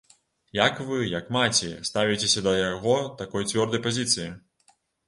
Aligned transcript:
Як 0.59 0.79
вы, 0.87 0.97
як 1.09 1.29
маці, 1.35 1.69
ставіцеся 1.91 2.45
да 2.49 2.57
яго 2.65 2.99
такой 3.25 3.51
цвёрдай 3.53 3.85
пазіцыі? 3.89 4.31